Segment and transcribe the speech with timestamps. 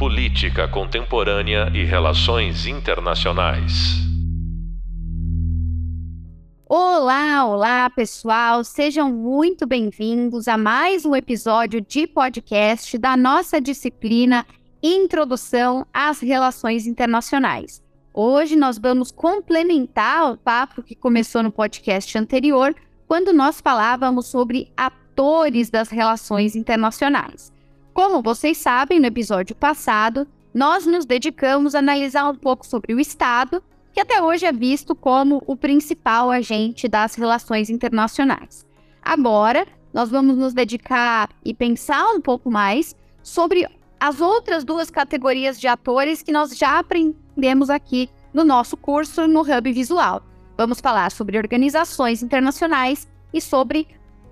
[0.00, 3.98] Política Contemporânea e Relações Internacionais.
[6.66, 14.46] Olá, olá pessoal, sejam muito bem-vindos a mais um episódio de podcast da nossa disciplina
[14.82, 17.82] Introdução às Relações Internacionais.
[18.14, 22.74] Hoje nós vamos complementar o papo que começou no podcast anterior,
[23.06, 27.52] quando nós falávamos sobre atores das relações internacionais.
[28.00, 32.98] Como vocês sabem, no episódio passado, nós nos dedicamos a analisar um pouco sobre o
[32.98, 38.64] Estado, que até hoje é visto como o principal agente das relações internacionais.
[39.02, 43.68] Agora, nós vamos nos dedicar e pensar um pouco mais sobre
[44.00, 49.42] as outras duas categorias de atores que nós já aprendemos aqui no nosso curso no
[49.42, 50.22] Hub Visual.
[50.56, 53.86] Vamos falar sobre organizações internacionais e sobre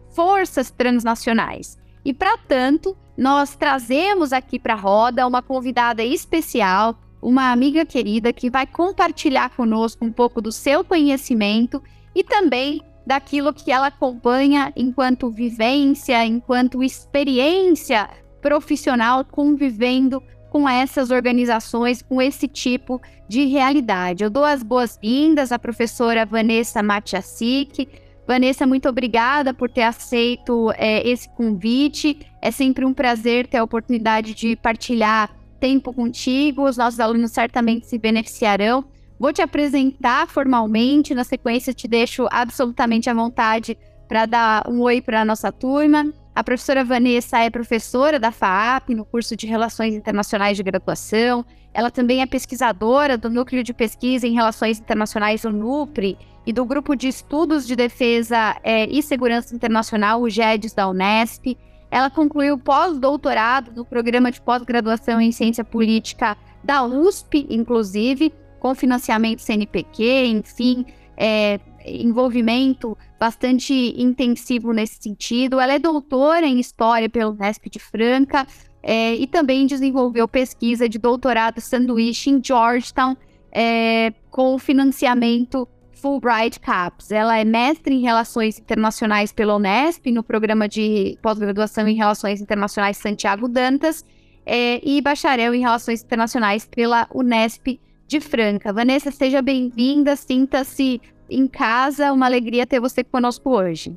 [0.09, 1.78] forças transnacionais.
[2.05, 8.33] E para tanto, nós trazemos aqui para a roda uma convidada especial, uma amiga querida
[8.33, 11.83] que vai compartilhar conosco um pouco do seu conhecimento
[12.15, 18.09] e também daquilo que ela acompanha enquanto vivência, enquanto experiência
[18.41, 24.25] profissional convivendo com essas organizações, com esse tipo de realidade.
[24.25, 27.89] Eu dou as boas-vindas à professora Vanessa Matiasik,
[28.29, 32.21] Vanessa, muito obrigada por ter aceito é, esse convite.
[32.43, 36.69] É sempre um prazer ter a oportunidade de partilhar tempo contigo.
[36.69, 38.85] Os nossos alunos certamente se beneficiarão.
[39.19, 45.01] Vou te apresentar formalmente, na sequência te deixo absolutamente à vontade para dar um oi
[45.01, 46.13] para a nossa turma.
[46.35, 51.47] A professora Vanessa é professora da FAAP no curso de Relações Internacionais de Graduação.
[51.73, 56.19] Ela também é pesquisadora do Núcleo de Pesquisa em Relações Internacionais, o NUPRE,
[56.49, 61.59] e do Grupo de Estudos de Defesa é, e Segurança Internacional, o GEDES da Unesp.
[61.91, 69.41] Ela concluiu pós-doutorado no programa de pós-graduação em Ciência Política da USP, inclusive, com financiamento
[69.41, 70.87] CNPq, enfim,
[71.19, 75.61] é, envolvimento bastante intensivo nesse sentido.
[75.61, 78.47] Ela é doutora em História pelo Unesp de Franca
[78.83, 83.15] é, e também desenvolveu pesquisa de doutorado sanduíche em Georgetown,
[83.53, 85.69] é, com financiamento
[86.01, 87.11] Fulbright CAPS.
[87.11, 92.97] Ela é mestre em Relações Internacionais pela Unesp, no programa de pós-graduação em Relações Internacionais
[92.97, 94.05] Santiago Dantas,
[94.47, 98.73] é, e bacharel em Relações Internacionais pela Unesp de Franca.
[98.73, 103.97] Vanessa, seja bem-vinda, sinta-se em casa, uma alegria ter você conosco hoje.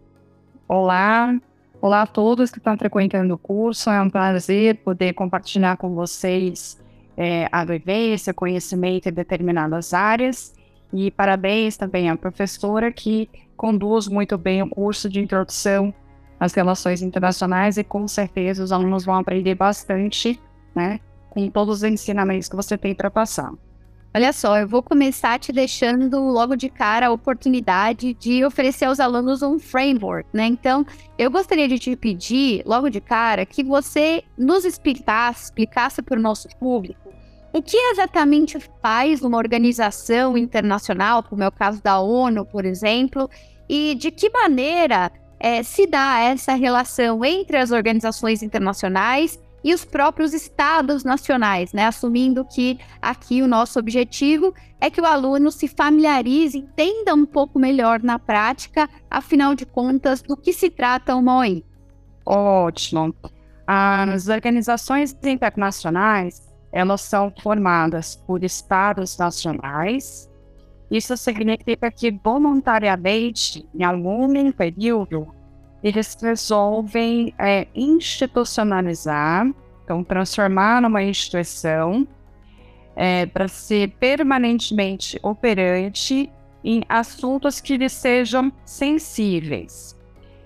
[0.68, 1.33] Olá,
[1.81, 6.81] olá a todos que estão frequentando o curso, é um prazer poder compartilhar com vocês
[7.16, 10.53] é, a vivência, conhecimento em determinadas áreas.
[10.94, 15.94] E parabéns também à professora que conduz muito bem o curso de introdução
[16.40, 20.41] às relações internacionais e com certeza os alunos vão aprender bastante,
[20.75, 21.00] né,
[21.30, 23.51] com todos os ensinamentos que você tem para passar.
[24.13, 29.00] Olha só, eu vou começar te deixando logo de cara a oportunidade de oferecer aos
[29.00, 30.47] alunos um framework, né?
[30.47, 30.85] Então,
[31.18, 36.22] eu gostaria de te pedir, logo de cara, que você nos explicasse, explicasse para o
[36.22, 37.00] nosso público
[37.53, 43.29] o que exatamente faz uma organização internacional, como é o caso da ONU, por exemplo,
[43.67, 49.85] e de que maneira é, se dá essa relação entre as organizações internacionais e os
[49.85, 51.85] próprios estados nacionais, né?
[51.85, 57.59] Assumindo que aqui o nosso objetivo é que o aluno se familiarize, entenda um pouco
[57.59, 61.63] melhor na prática, afinal de contas, do que se trata uma OI.
[62.25, 63.13] Ótimo.
[63.68, 70.30] As organizações internacionais elas são formadas por estados nacionais.
[70.90, 75.28] Isso significa que voluntariamente, em algum período,
[75.84, 79.52] eles resolvem é, institucionalizar,
[79.84, 82.08] então transformar numa instituição
[82.96, 86.31] é, para ser permanentemente operante
[86.64, 89.98] em assuntos que lhes sejam sensíveis.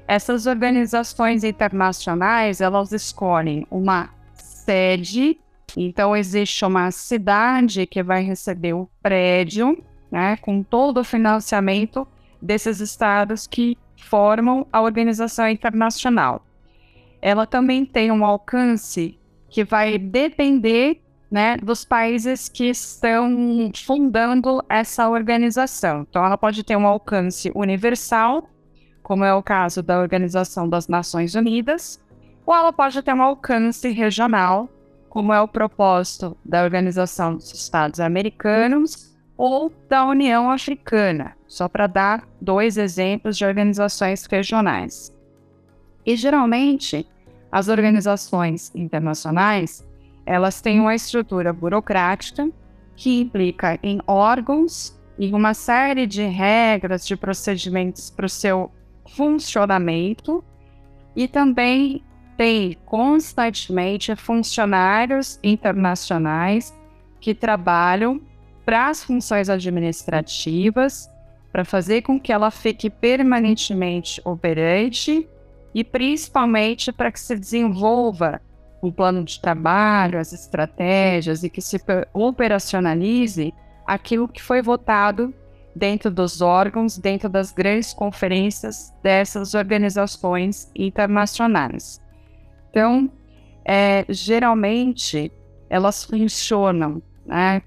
[0.07, 5.39] Essas organizações internacionais, elas escolhem uma sede
[5.81, 12.07] então, existe uma cidade que vai receber o prédio, né, com todo o financiamento
[12.41, 16.45] desses estados que formam a organização internacional.
[17.21, 19.19] Ela também tem um alcance
[19.49, 26.05] que vai depender né, dos países que estão fundando essa organização.
[26.09, 28.47] Então, ela pode ter um alcance universal,
[29.01, 31.99] como é o caso da Organização das Nações Unidas,
[32.45, 34.69] ou ela pode ter um alcance regional,
[35.15, 41.87] como é o propósito da Organização dos Estados Americanos ou da União Africana, só para
[41.87, 45.15] dar dois exemplos de organizações regionais.
[46.05, 47.07] E geralmente,
[47.49, 49.87] as organizações internacionais,
[50.25, 52.49] elas têm uma estrutura burocrática
[52.93, 58.69] que implica em órgãos e uma série de regras, de procedimentos para o seu
[59.15, 60.43] funcionamento
[61.15, 62.03] e também
[62.37, 66.73] tem constantemente funcionários internacionais
[67.19, 68.21] que trabalham
[68.65, 71.09] para as funções administrativas,
[71.51, 75.27] para fazer com que ela fique permanentemente operante
[75.73, 78.41] e principalmente para que se desenvolva
[78.81, 81.81] o plano de trabalho, as estratégias e que se
[82.13, 83.53] operacionalize
[83.85, 85.33] aquilo que foi votado
[85.75, 92.04] dentro dos órgãos, dentro das grandes conferências dessas organizações internacionais.
[92.75, 93.09] Então,
[93.63, 95.31] é, geralmente,
[95.69, 97.61] elas funcionam né,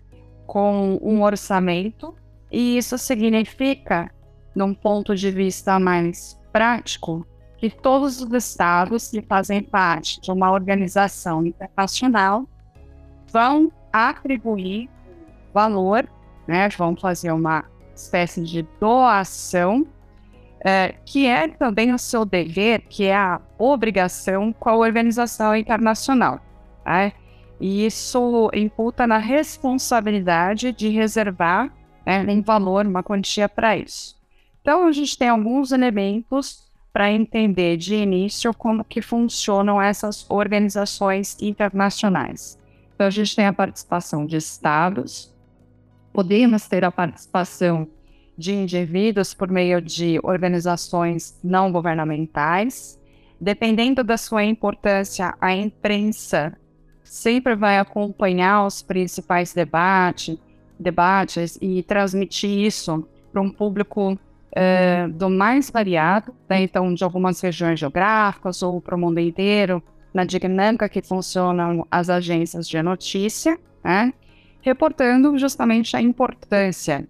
[0.47, 2.15] com um orçamento,
[2.53, 4.11] e isso significa,
[4.55, 7.27] num ponto de vista mais prático,
[7.57, 12.47] que todos os estados que fazem parte de uma organização internacional
[13.33, 14.91] vão atribuir
[15.55, 16.07] valor,
[16.47, 17.65] né, vão fazer uma
[17.97, 19.87] espécie de doação,
[20.65, 26.41] é, que é também o seu dever, que é a obrigação com a organização internacional.
[26.85, 27.13] Né?
[27.61, 31.73] E isso imputa na responsabilidade de reservar
[32.05, 34.17] né, um valor, uma quantia para isso.
[34.61, 41.37] Então, a gente tem alguns elementos para entender de início como que funcionam essas organizações
[41.41, 42.59] internacionais.
[42.95, 45.35] Então, a gente tem a participação de estados,
[46.13, 47.89] podemos ter a participação
[48.39, 52.97] de indivíduos por meio de organizações não governamentais.
[53.41, 56.57] Dependendo da sua importância, a imprensa
[57.03, 60.41] sempre vai acompanhar os principais debate,
[60.79, 64.17] debates e transmitir isso para um público
[64.53, 66.63] é, do mais variado, né?
[66.63, 69.83] então de algumas regiões geográficas ou para o mundo inteiro,
[70.15, 74.13] na dinâmica que funcionam as agências de notícia, né?
[74.61, 77.07] reportando justamente a importância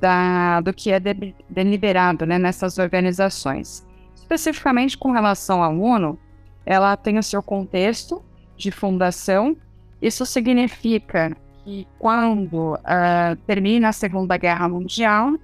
[0.00, 3.86] da, do que é de, deliberado né, nessas organizações.
[4.14, 6.18] Especificamente com relação à ONU,
[6.64, 8.22] ela tem o seu contexto
[8.56, 9.56] de fundação.
[10.00, 15.34] Isso significa que quando uh, termina a Segunda Guerra Mundial,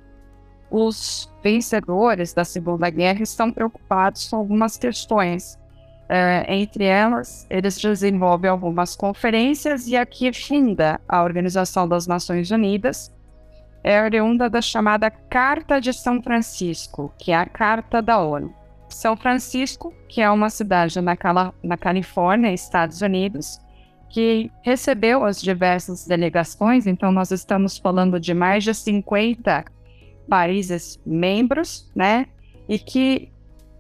[0.70, 5.58] os vencedores da Segunda Guerra estão preocupados com algumas questões
[6.06, 13.12] Uh, entre elas, eles desenvolvem algumas conferências e aqui funda a Organização das Nações Unidas,
[13.86, 18.52] é oriunda da chamada Carta de São Francisco, que é a Carta da ONU.
[18.88, 23.60] São Francisco, que é uma cidade na, Cala na Califórnia, Estados Unidos,
[24.10, 29.64] que recebeu as diversas delegações, então nós estamos falando de mais de 50
[30.28, 32.26] países membros, né?
[32.68, 33.30] E que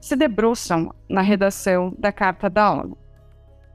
[0.00, 2.96] se debruçam na redação da Carta da ONU.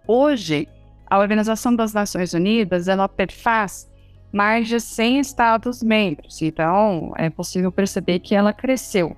[0.08, 0.66] Hoje,
[1.10, 3.91] a Organização das Nações Unidas ela perfaz
[4.32, 9.16] mais de 100 Estados-membros, então é possível perceber que ela cresceu.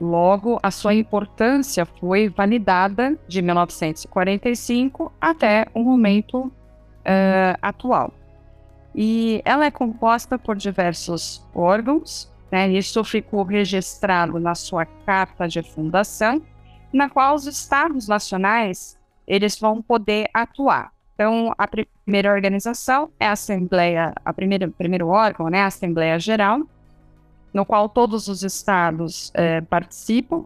[0.00, 8.12] Logo, a sua importância foi validada de 1945 até o momento uh, atual.
[8.94, 12.68] E ela é composta por diversos órgãos, né?
[12.68, 16.40] Isso ficou registrado na sua carta de fundação,
[16.92, 20.93] na qual os estados nacionais eles vão poder atuar.
[21.14, 26.62] Então, a primeira organização é a Assembleia, a primeira primeiro órgão, né, a Assembleia Geral,
[27.52, 30.44] no qual todos os estados é, participam.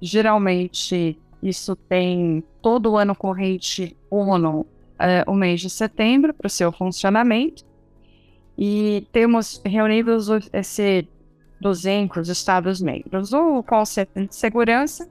[0.00, 4.66] Geralmente, isso tem todo o ano corrente ONU,
[4.98, 7.64] é, o mês de setembro, para o seu funcionamento.
[8.58, 11.08] E temos reunidos esse
[11.60, 13.32] 200 estados-membros.
[13.32, 15.08] O Conselho de Segurança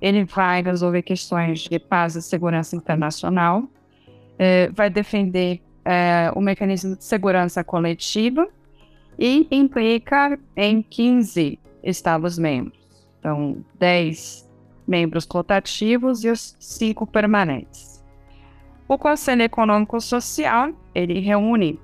[0.00, 3.68] ele vai resolver questões de paz e segurança internacional,
[4.38, 8.46] é, vai defender é, o mecanismo de segurança coletiva
[9.18, 12.78] e implica em 15 Estados-membros.
[13.18, 14.48] Então, 10
[14.86, 18.04] membros rotativos e os 5 permanentes.
[18.88, 21.80] O Conselho Econômico Social, ele reúne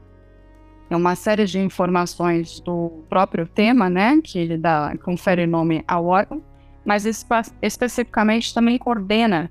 [0.91, 6.43] uma série de informações do próprio tema, né, que ele dá, confere nome ao órgão,
[6.85, 9.51] mas espe especificamente também coordena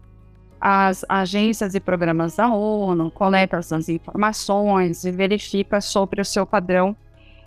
[0.59, 6.95] as agências e programas da ONU, coleta as informações e verifica sobre o seu padrão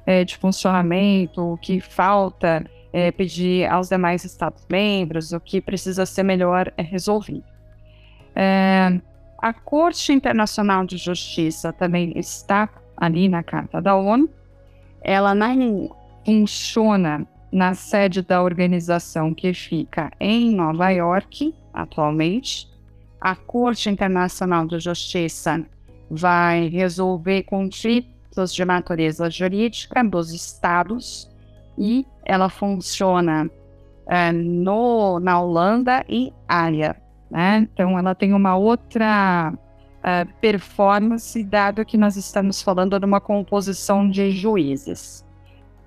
[0.06, 6.22] é, de funcionamento, o que falta é, pedir aos demais Estados-membros, o que precisa ser
[6.22, 7.44] melhor é, resolvido.
[9.42, 14.30] A Corte Internacional de Justiça também está ali na Carta da ONU.
[15.02, 22.69] Ela não funciona na sede da organização que fica em Nova York, atualmente.
[23.20, 25.64] A Corte Internacional de Justiça
[26.10, 31.30] vai resolver conflitos de natureza jurídica dos estados
[31.76, 33.50] e ela funciona
[34.08, 36.96] é, no, na Holanda e área.
[37.30, 37.68] Né?
[37.72, 44.08] Então, ela tem uma outra uh, performance, dado que nós estamos falando de uma composição
[44.08, 45.24] de juízes.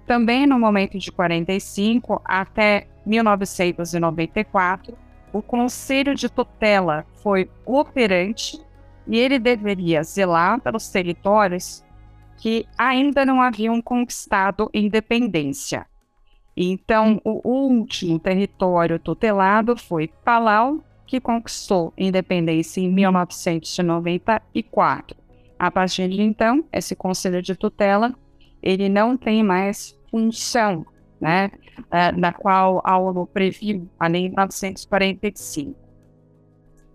[0.06, 4.98] Também no momento de 45 até 1994,
[5.34, 8.58] o Conselho de Tutela foi operante
[9.08, 11.84] e ele deveria zelar pelos territórios
[12.38, 15.86] que ainda não haviam conquistado independência.
[16.56, 25.18] Então, o último território tutelado foi Palau, que conquistou independência em 1994.
[25.58, 28.14] A partir de então, esse conselho de tutela
[28.62, 30.86] ele não tem mais função
[31.20, 31.52] né,
[31.90, 35.76] da é, qual a ONU previu a Lei 1945.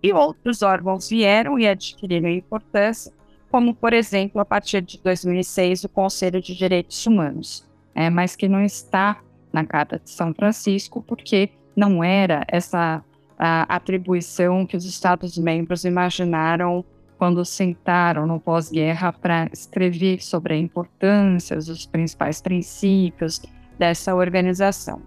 [0.01, 3.11] E outros órgãos vieram e adquiriram importância,
[3.51, 8.47] como, por exemplo, a partir de 2006, o Conselho de Direitos Humanos, é, mas que
[8.47, 9.21] não está
[9.51, 13.03] na Carta de São Francisco, porque não era essa
[13.39, 16.83] atribuição que os Estados-membros imaginaram
[17.17, 23.41] quando sentaram no pós-guerra para escrever sobre a importância, os principais princípios
[23.79, 25.01] dessa organização.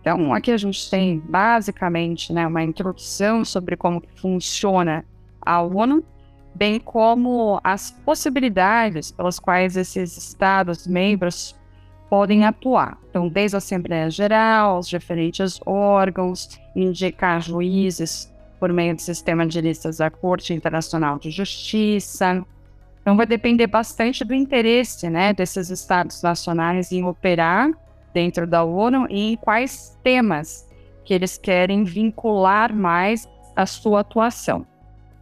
[0.00, 5.02] Então, aqui a gente tem basicamente né, uma introdução sobre como funciona
[5.40, 6.04] a ONU,
[6.54, 11.56] bem como as possibilidades pelas quais esses Estados-membros
[12.10, 12.98] podem atuar.
[13.08, 19.60] Então, desde a Assembleia Geral, os diferentes órgãos, indicar juízes por meio do sistema de
[19.60, 22.44] listas da Corte Internacional de Justiça,
[23.04, 27.70] então, vai depender bastante do interesse né, desses estados nacionais em operar
[28.14, 30.66] dentro da ONU e em quais temas
[31.04, 34.66] que eles querem vincular mais a sua atuação.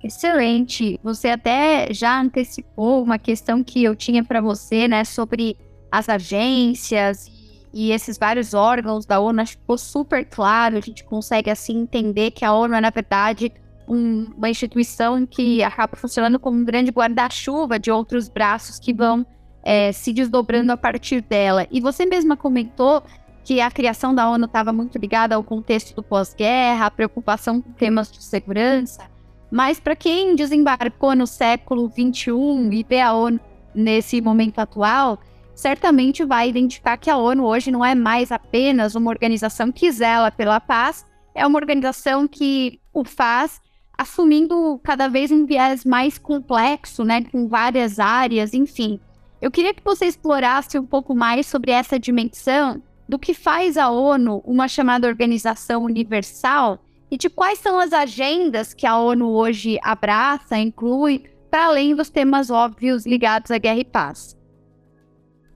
[0.04, 0.98] Excelente.
[1.02, 5.56] Você até já antecipou uma questão que eu tinha para você, né, sobre
[5.90, 7.30] as agências
[7.72, 9.40] e esses vários órgãos da ONU.
[9.40, 10.76] Acho que ficou super claro.
[10.76, 13.52] A gente consegue assim entender que a ONU é na verdade
[13.88, 19.24] um, uma instituição que acaba funcionando como um grande guarda-chuva de outros braços que vão
[19.62, 21.66] é, se desdobrando a partir dela.
[21.70, 23.02] E você mesma comentou
[23.44, 27.72] que a criação da ONU estava muito ligada ao contexto do pós-guerra, a preocupação com
[27.72, 29.10] temas de segurança.
[29.50, 32.30] Mas para quem desembarcou no século XXI
[32.72, 33.40] e vê a ONU
[33.74, 35.18] nesse momento atual,
[35.54, 40.30] certamente vai identificar que a ONU hoje não é mais apenas uma organização que zela
[40.30, 41.04] pela paz,
[41.34, 43.60] é uma organização que o faz
[43.96, 48.98] assumindo cada vez um viés mais complexo, né, com várias áreas, enfim.
[49.42, 53.90] Eu queria que você explorasse um pouco mais sobre essa dimensão do que faz a
[53.90, 56.78] ONU uma chamada organização universal
[57.10, 62.08] e de quais são as agendas que a ONU hoje abraça, inclui, para além dos
[62.08, 64.38] temas óbvios ligados à guerra e paz.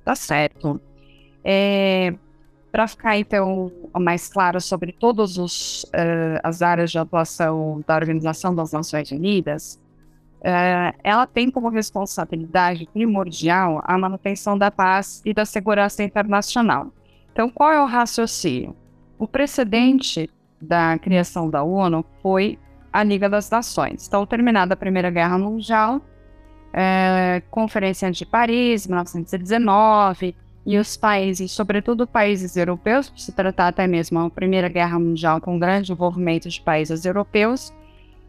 [0.04, 0.80] Tá certo.
[1.44, 2.12] É,
[2.72, 5.86] para ficar, então, mais claro sobre todas uh,
[6.42, 9.80] as áreas de atuação da Organização das Nações Unidas,
[10.40, 16.92] uh, ela tem como responsabilidade primordial a manutenção da paz e da segurança internacional.
[17.32, 18.74] Então, qual é o raciocínio?
[19.18, 22.58] O precedente da criação da ONU foi
[22.92, 24.06] a Liga das Nações.
[24.06, 30.34] Então, terminada a Primeira Guerra Mundial, uh, Conferência de Paris, 1919,
[30.66, 35.58] e os países, sobretudo países europeus, se tratar até mesmo a Primeira Guerra Mundial com
[35.58, 37.72] grande envolvimento de países europeus,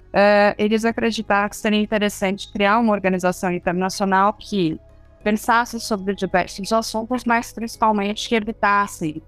[0.08, 4.80] uh, eles acreditaram que seria interessante criar uma organização internacional que
[5.24, 9.22] pensasse sobre diversos assuntos, mas principalmente que evitasse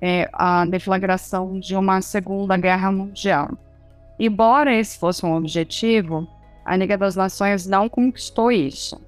[0.00, 3.50] é, a deflagração de uma Segunda Guerra Mundial.
[4.18, 6.28] Embora esse fosse um objetivo,
[6.64, 9.00] a Liga das Nações não conquistou isso.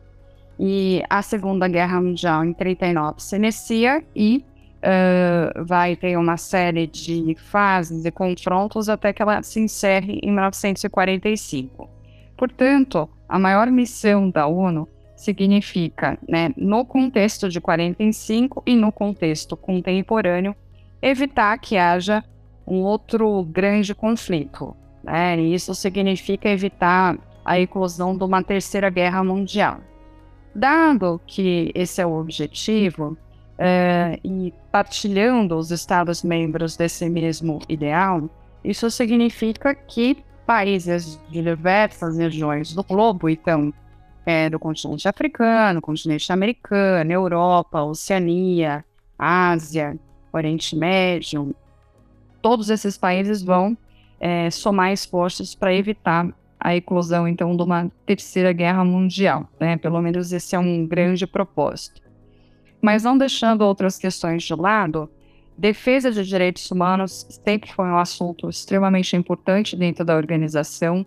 [0.59, 4.45] E a Segunda Guerra Mundial, em 39, se inicia e
[4.87, 10.31] uh, vai ter uma série de fases e confrontos até que ela se encerre em
[10.31, 11.91] 1945.
[12.37, 19.57] Portanto, a maior missão da ONU significa, né, no contexto de 45 e no contexto
[19.57, 20.55] contemporâneo,
[21.01, 22.23] evitar que haja
[22.67, 24.77] um outro grande conflito.
[25.03, 25.39] Né?
[25.41, 29.81] E isso significa evitar a eclosão de uma terceira guerra mundial.
[30.55, 33.17] Dado que esse é o objetivo,
[33.59, 38.29] é, e partilhando os Estados-membros desse mesmo ideal,
[38.63, 43.73] isso significa que países de diversas regiões do globo, então,
[44.25, 48.85] é, do continente africano, continente americano, Europa, Oceania,
[49.19, 49.99] Ásia,
[50.33, 51.55] Oriente Médio,
[52.43, 53.77] todos esses países vão
[54.21, 59.49] é, somar esforços para evitar a eclosão, então, de uma terceira guerra mundial.
[59.59, 59.77] Né?
[59.77, 62.06] Pelo menos esse é um grande propósito.
[62.81, 65.11] Mas não deixando outras questões de lado,
[65.57, 71.05] defesa de direitos humanos sempre foi um assunto extremamente importante dentro da organização.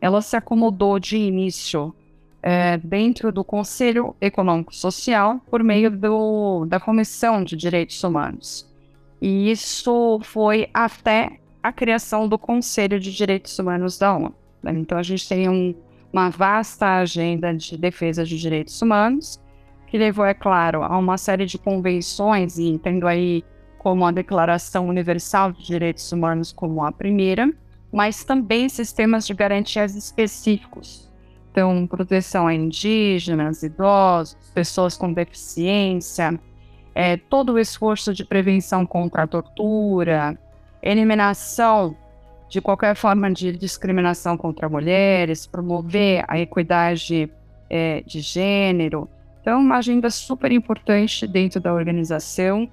[0.00, 1.94] Ela se acomodou de início
[2.42, 8.68] é, dentro do Conselho Econômico Social por meio do, da Comissão de Direitos Humanos.
[9.20, 14.34] E isso foi até a criação do Conselho de Direitos Humanos da ONU.
[14.64, 15.74] Então, a gente tem um,
[16.12, 19.40] uma vasta agenda de defesa de direitos humanos,
[19.92, 23.44] que levou, é claro, a uma série de convenções, e tendo aí
[23.78, 27.52] como a Declaração Universal de Direitos Humanos como a primeira,
[27.92, 31.12] mas também sistemas de garantias específicos.
[31.50, 36.40] Então, proteção a indígenas, idosos, pessoas com deficiência,
[36.94, 40.38] é, todo o esforço de prevenção contra a tortura,
[40.82, 41.94] eliminação
[42.48, 47.30] de qualquer forma de discriminação contra mulheres, promover a equidade
[47.68, 49.06] é, de gênero.
[49.42, 52.70] Então, uma agenda super importante dentro da organização,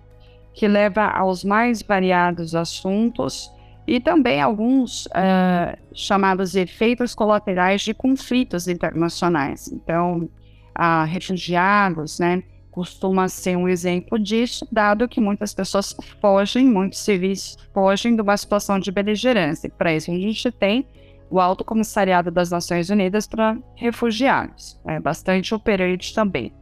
[0.53, 3.51] que leva aos mais variados assuntos
[3.87, 9.67] e também alguns uh, chamados efeitos colaterais de conflitos internacionais.
[9.71, 10.29] Então,
[10.77, 17.57] uh, refugiados, né, costuma ser um exemplo disso, dado que muitas pessoas fogem, muitos civis
[17.73, 19.71] fogem de uma situação de beligerância.
[19.75, 20.87] Para isso, a gente tem
[21.31, 26.58] o Alto Comissariado das Nações Unidas para Refugiados, é bastante operante também.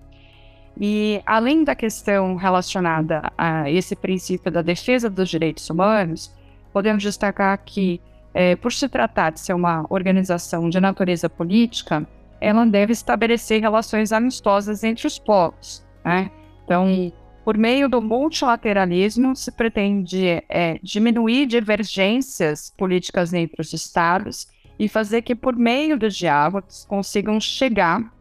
[0.79, 6.31] E além da questão relacionada a esse princípio da defesa dos direitos humanos,
[6.71, 7.99] podemos destacar que,
[8.33, 12.07] é, por se tratar de ser uma organização de natureza política,
[12.39, 16.29] ela deve estabelecer relações amistosas entre os povos, né?
[16.63, 17.11] Então,
[17.43, 25.23] por meio do multilateralismo, se pretende é, diminuir divergências políticas entre os estados e fazer
[25.23, 28.13] que, por meio dos diálogos, consigam chegar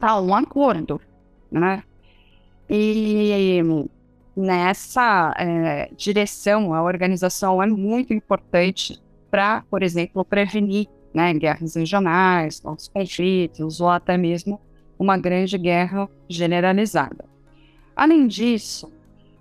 [0.00, 1.00] a um acordo.
[1.50, 1.82] Né?
[2.68, 3.60] E
[4.36, 12.62] nessa é, direção, a organização é muito importante para, por exemplo, prevenir né, guerras regionais,
[12.62, 14.60] novos conflitos, ou até mesmo
[14.98, 17.24] uma grande guerra generalizada.
[17.96, 18.92] Além disso,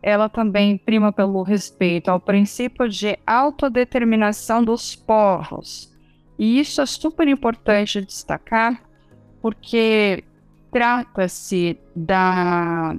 [0.02, 5.94] ela também prima pelo respeito ao princípio de autodeterminação dos povos.
[6.38, 8.82] E isso é super importante destacar,
[9.42, 10.24] porque
[10.72, 12.96] trata-se da,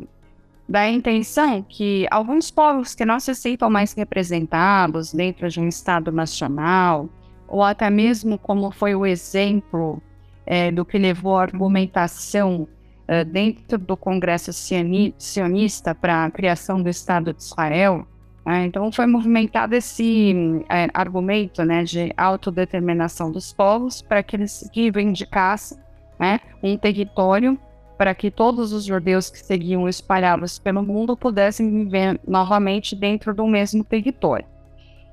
[0.68, 6.12] da intenção que alguns povos que não se aceitam mais representados dentro de um Estado
[6.12, 7.08] nacional,
[7.48, 10.00] ou até mesmo como foi o exemplo
[10.46, 12.68] é, do que levou a argumentação
[13.08, 18.06] é, dentro do Congresso sionista para a criação do Estado de Israel.
[18.46, 18.66] Né?
[18.66, 25.76] Então, foi movimentado esse é, argumento né, de autodeterminação dos povos para que eles reivindicassem
[26.20, 27.58] né, um território
[27.96, 33.46] para que todos os judeus que seguiam espalhados pelo mundo pudessem viver novamente dentro do
[33.46, 34.46] mesmo território.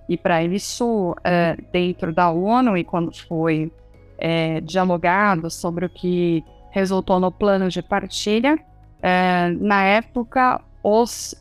[0.08, 3.72] E para isso, é, dentro da ONU, e quando foi
[4.17, 8.58] é, dialogado sobre o que resultou no plano de partilha.
[9.02, 11.36] É, na época, os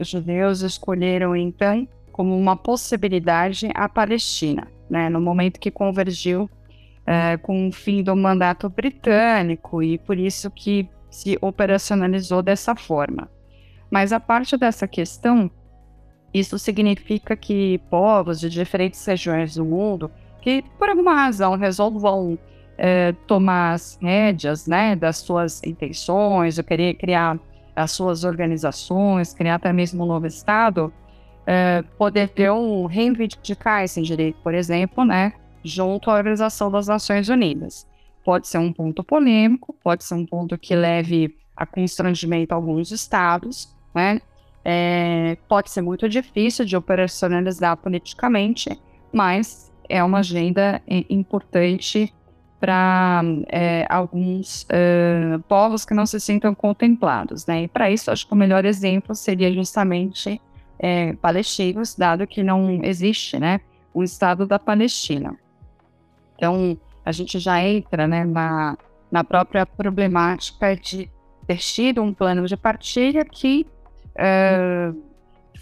[0.00, 6.50] judeus escolheram então como uma possibilidade a Palestina, né, no momento que convergiu
[7.10, 13.28] é, com o fim do mandato britânico e por isso que se operacionalizou dessa forma.
[13.90, 15.50] Mas a parte dessa questão,
[16.32, 20.08] isso significa que povos de diferentes regiões do mundo
[20.40, 22.38] que por alguma razão resolvam
[22.78, 27.40] é, tomar as rédeas né, das suas intenções, ou querer criar
[27.74, 30.92] as suas organizações, criar até mesmo um novo Estado,
[31.44, 35.32] é, poder ter um reivindicar esse direito, por exemplo, né,
[35.64, 37.86] junto à Organização das Nações Unidas.
[38.24, 42.90] Pode ser um ponto polêmico, pode ser um ponto que leve a constrangimento a alguns
[42.90, 44.20] estados, né?
[44.62, 48.78] É, pode ser muito difícil de operacionalizar politicamente,
[49.12, 52.12] mas é uma agenda é, importante
[52.60, 57.62] para é, alguns é, povos que não se sintam contemplados, né?
[57.62, 60.40] E para isso, acho que o melhor exemplo seria justamente
[60.80, 63.60] é, palestinos, dado que não existe, né,
[63.94, 65.38] um Estado da Palestina.
[66.40, 68.74] Então, a gente já entra, né, na,
[69.10, 71.10] na própria problemática de
[71.46, 73.66] ter tido um plano de partilha que
[74.16, 74.90] é,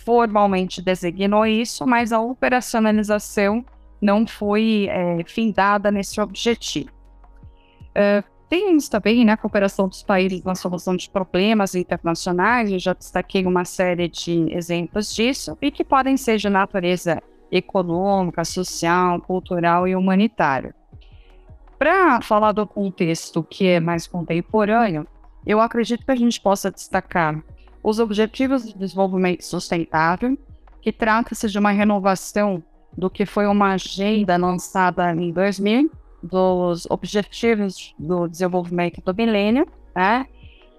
[0.05, 3.65] formalmente designou isso, mas a operacionalização
[4.01, 6.91] não foi é, findada nesse objetivo.
[7.89, 12.93] Uh, temos também né, a cooperação dos países na solução de problemas internacionais, eu já
[12.93, 19.87] destaquei uma série de exemplos disso, e que podem ser de natureza econômica, social, cultural
[19.87, 20.75] e humanitária.
[21.79, 25.07] Para falar do contexto que é mais contemporâneo,
[25.47, 27.43] eu acredito que a gente possa destacar
[27.83, 30.37] os Objetivos de Desenvolvimento Sustentável,
[30.83, 32.63] que trata-se de uma renovação
[32.97, 35.91] do que foi uma agenda lançada em 2000,
[36.23, 40.27] dos Objetivos do Desenvolvimento do Milênio, né?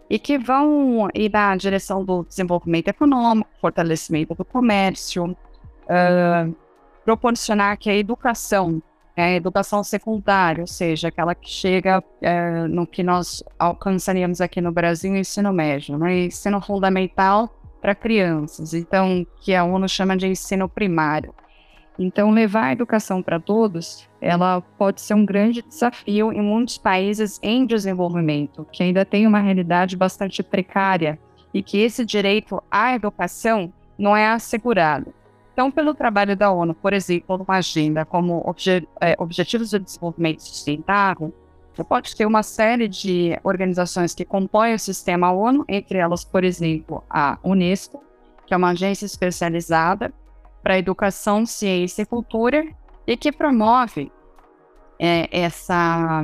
[0.10, 5.36] e que vão ir na direção do desenvolvimento econômico, fortalecimento do comércio,
[5.89, 6.56] uh,
[7.04, 8.82] proporcionar que a educação,
[9.17, 14.62] né, a educação secundária, ou seja, aquela que chega uh, no que nós alcançaríamos aqui
[14.62, 17.49] no Brasil, ensino médio, né, ensino fundamental
[17.82, 21.34] para crianças, então que a ONU chama de ensino primário.
[21.97, 27.38] Então, levar a educação para todos, ela pode ser um grande desafio em muitos países
[27.43, 31.19] em desenvolvimento, que ainda tem uma realidade bastante precária
[31.54, 35.13] e que esse direito à educação não é assegurado.
[35.60, 40.41] Então, pelo trabalho da ONU, por exemplo, numa agenda como Obje é, Objetivos de Desenvolvimento
[40.41, 41.34] Sustentável,
[41.74, 46.45] você pode ter uma série de organizações que compõem o sistema ONU, entre elas, por
[46.45, 48.02] exemplo, a Unesco,
[48.48, 50.13] que é uma agência especializada
[50.63, 52.65] para educação, ciência e cultura
[53.06, 54.10] e que promove
[54.98, 56.24] é, essa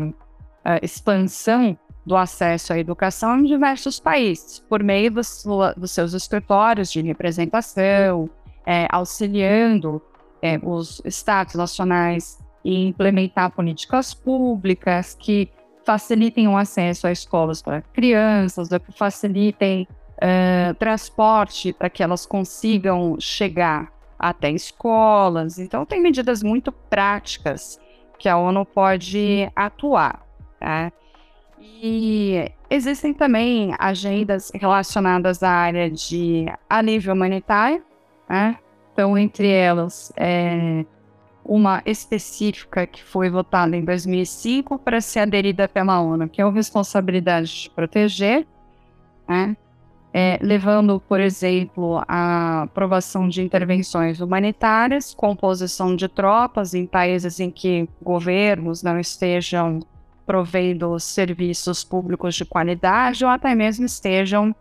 [0.81, 5.43] expansão do acesso à educação em diversos países, por meio dos,
[5.75, 8.29] dos seus escritórios de representação,
[8.65, 10.01] é, auxiliando
[10.41, 15.51] é, os estados nacionais em implementar políticas públicas que
[15.85, 23.17] facilitem o acesso a escolas para crianças, que facilitem uh, transporte para que elas consigam
[23.19, 25.59] chegar até escolas.
[25.59, 27.79] Então, tem medidas muito práticas
[28.17, 30.25] que a ONU pode atuar.
[30.59, 30.91] Tá?
[31.59, 37.83] E existem também agendas relacionadas à área de alívio humanitário.
[38.29, 38.57] Né?
[38.93, 40.85] Então, entre elas, é
[41.43, 46.49] uma específica que foi votada em 2005 para ser aderida pela ONU, que é a
[46.49, 48.47] responsabilidade de proteger.
[49.27, 49.55] Né?
[50.17, 57.51] é, levando, por exemplo, à aprovação de intervenções humanitárias, composição de tropas em países em
[57.51, 59.81] que governos não estejam
[60.25, 64.55] provendo serviços públicos de qualidade ou até mesmo estejam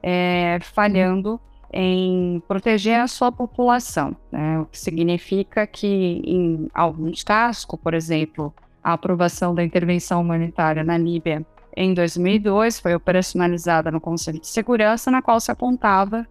[0.00, 1.40] é, falhando
[1.72, 4.58] em proteger a sua população, né?
[4.58, 8.52] o que significa que, em alguns casos, por exemplo,
[8.82, 15.10] a aprovação da intervenção humanitária na Líbia em 2002, foi operacionalizada no Conselho de Segurança,
[15.10, 16.26] na qual se apontava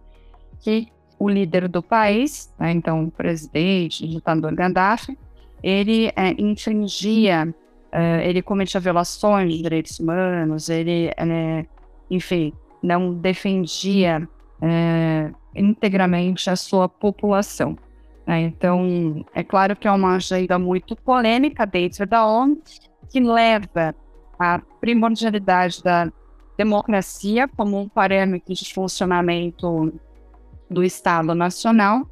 [0.60, 5.18] que o líder do país, né, então o presidente, o ditador Gaddafi,
[5.62, 7.54] ele é, infringia,
[7.92, 11.66] é, ele cometia violações de direitos humanos, ele, é,
[12.10, 14.28] enfim, não defendia
[14.60, 17.76] é, integramente a sua população.
[18.26, 18.42] Né?
[18.42, 22.60] Então, é claro que é uma agenda muito polêmica dentro da ONU,
[23.08, 23.94] que leva
[24.38, 26.10] a primordialidade da
[26.56, 29.92] democracia como um parâmetro de funcionamento
[30.70, 32.06] do Estado Nacional,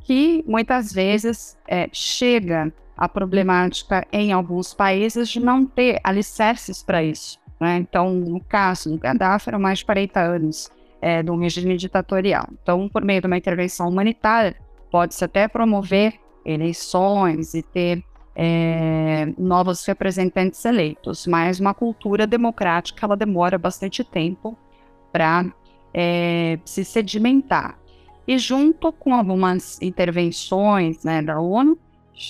[0.00, 7.02] que muitas vezes é, chega a problemática em alguns países de não ter alicerces para
[7.02, 7.38] isso.
[7.60, 7.76] Né?
[7.76, 12.46] Então, no caso do Gaddafi, eram mais de 40 anos é, do regime ditatorial.
[12.62, 14.56] Então, por meio de uma intervenção humanitária,
[14.90, 18.02] pode-se até promover eleições e ter
[18.34, 24.56] é, novos representantes eleitos, mas uma cultura democrática ela demora bastante tempo
[25.12, 25.44] para
[25.92, 27.78] é, se sedimentar.
[28.26, 31.78] E junto com algumas intervenções né, da ONU,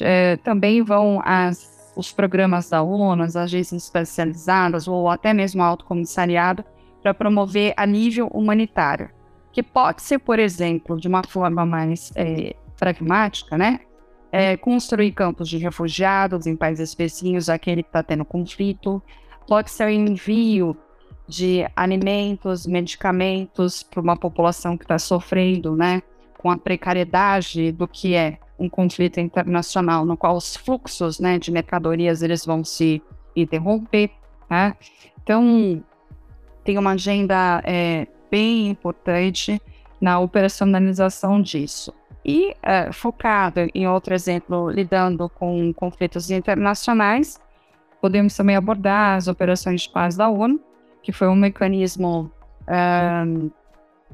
[0.00, 5.64] é, também vão as, os programas da ONU, as agências especializadas ou até mesmo o
[5.64, 6.64] Alto Comissariado
[7.02, 9.10] para promover a nível humanitário,
[9.52, 13.80] que pode ser, por exemplo, de uma forma mais é, pragmática, né?
[14.30, 19.02] é, construir campos de refugiados em países vizinhos, aquele que está tendo conflito,
[19.46, 20.76] pode ser o envio
[21.26, 26.02] de alimentos, medicamentos para uma população que está sofrendo, né,
[26.38, 31.50] com a precariedade do que é um conflito internacional, no qual os fluxos, né, de
[31.50, 33.02] mercadorias eles vão se
[33.36, 34.10] interromper,
[34.50, 34.74] né?
[35.22, 35.82] Então
[36.68, 39.58] tem uma agenda é, bem importante
[39.98, 41.94] na operacionalização disso.
[42.22, 47.40] E uh, focado em outro exemplo, lidando com conflitos internacionais,
[48.02, 50.60] podemos também abordar as operações de paz da ONU,
[51.02, 52.30] que foi um mecanismo,
[52.68, 53.50] um,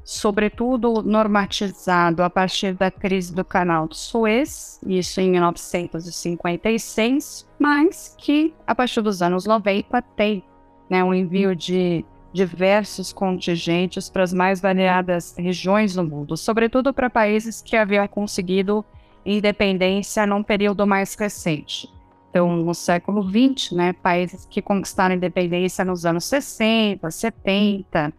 [0.05, 8.55] sobretudo, normatizado a partir da crise do canal do Suez, isso em 1956, mas que,
[8.65, 10.45] a partir dos anos 90, tem
[10.89, 17.09] né, um envio de diversos contingentes para as mais variadas regiões do mundo, sobretudo para
[17.09, 18.85] países que haviam conseguido
[19.25, 21.89] independência num período mais recente.
[22.31, 28.13] Então, no século XX, né, países que conquistaram independência nos anos 60, 70,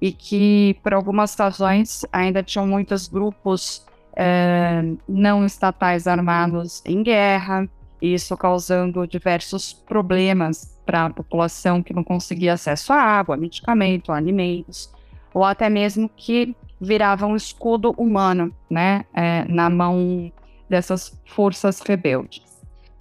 [0.00, 7.68] e que, por algumas razões, ainda tinham muitos grupos é, não estatais armados em guerra,
[8.00, 14.92] isso causando diversos problemas para a população que não conseguia acesso à água, medicamento, alimentos,
[15.32, 20.32] ou até mesmo que virava um escudo humano, né, é, na mão
[20.68, 22.42] dessas forças rebeldes.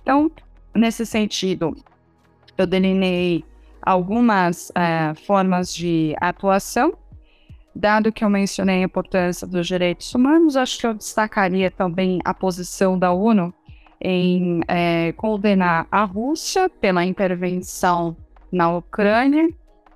[0.04, 0.30] Então,
[0.75, 1.75] nesse sentido,
[2.56, 3.43] eu delineei
[3.82, 6.93] algumas é, formas de atuação.
[7.75, 12.36] Dado que eu mencionei a importância dos direitos humanos, acho que eu destacaria também a
[12.36, 13.52] posição da ONU
[14.02, 18.16] em é, condenar a Rússia pela intervenção
[18.52, 19.50] na Ucrânia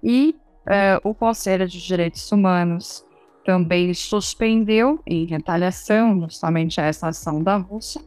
[0.04, 0.36] e
[0.66, 3.06] é, o Conselho de Direitos Humanos
[3.46, 8.02] também suspendeu, em retaliação justamente a essa ação da Rússia,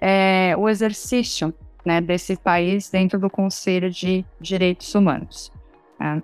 [0.00, 5.52] é, o exercício né, desse país dentro do Conselho de Direitos Humanos.
[5.98, 6.22] Né?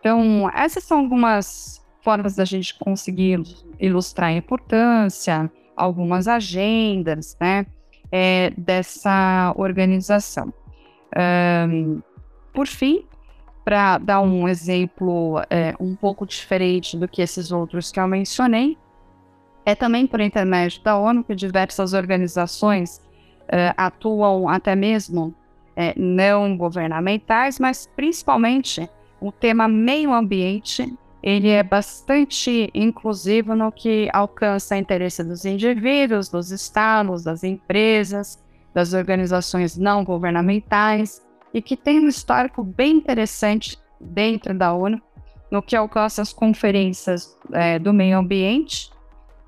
[0.00, 3.42] Então, essas são algumas formas da gente conseguir
[3.80, 7.66] ilustrar a importância, algumas agendas, né,
[8.16, 10.54] é, dessa organização.
[11.68, 12.00] Um,
[12.52, 13.04] por fim,
[13.64, 18.78] para dar um exemplo é, um pouco diferente do que esses outros que eu mencionei,
[19.66, 22.98] é também por intermédio da ONU que diversas organizações
[23.44, 25.34] uh, atuam até mesmo uh,
[25.96, 28.88] não governamentais, mas principalmente
[29.20, 30.96] o tema meio ambiente,
[31.26, 38.38] ele é bastante inclusivo no que alcança o interesse dos indivíduos, dos estados, das empresas,
[38.74, 45.00] das organizações não governamentais e que tem um histórico bem interessante dentro da ONU
[45.50, 48.90] no que alcança as conferências é, do meio ambiente,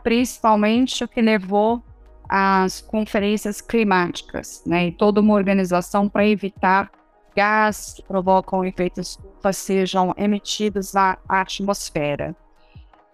[0.03, 1.83] principalmente o que levou
[2.27, 6.91] as conferências climáticas, né, e toda uma organização para evitar
[7.37, 9.19] gás que provocam efeitos
[9.53, 12.35] sejam emitidos na atmosfera.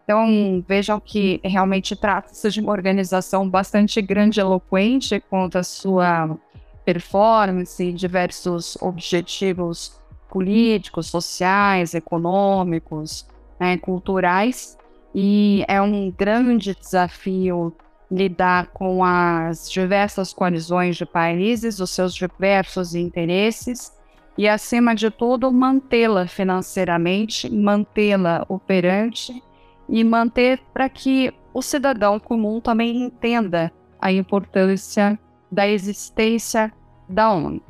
[0.05, 6.37] Então, vejam que realmente trata-se de uma organização bastante grande e eloquente quanto à sua
[6.85, 13.27] performance diversos objetivos políticos, sociais, econômicos,
[13.61, 14.77] né, culturais,
[15.15, 17.73] e é um grande desafio
[18.11, 23.93] lidar com as diversas coalizões de países, os seus diversos interesses
[24.37, 29.43] e, acima de tudo, mantê-la financeiramente, mantê-la operante
[29.89, 35.19] e manter para que o cidadão comum também entenda a importância
[35.51, 36.73] da existência
[37.09, 37.63] da ONU.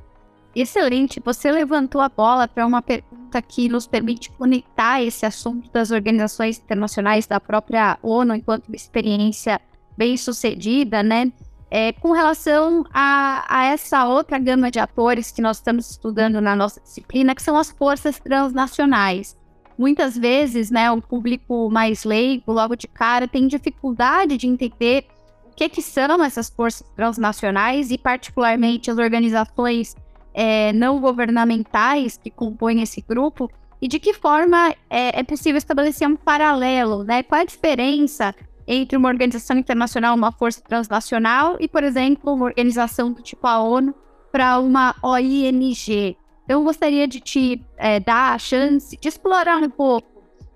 [0.55, 5.91] Excelente, você levantou a bola para uma pergunta que nos permite conectar esse assunto das
[5.91, 9.61] organizações internacionais da própria ONU enquanto uma experiência
[9.97, 11.33] bem sucedida, né?
[11.75, 16.55] É, com relação a, a, essa outra gama de atores que nós estamos estudando na
[16.55, 19.35] nossa disciplina, que são as forças transnacionais.
[19.79, 25.07] Muitas vezes, né, o público mais leigo, logo de cara, tem dificuldade de entender
[25.47, 29.97] o que, que são essas forças transnacionais e, particularmente, as organizações
[30.35, 36.07] é, não governamentais que compõem esse grupo e de que forma é, é possível estabelecer
[36.07, 37.23] um paralelo, né?
[37.23, 38.35] Qual a diferença
[38.73, 43.63] entre uma organização internacional, uma força transnacional, e, por exemplo, uma organização do tipo a
[43.63, 43.95] ONU
[44.31, 46.17] para uma OING.
[46.45, 50.09] Então, eu gostaria de te é, dar a chance de explorar um pouco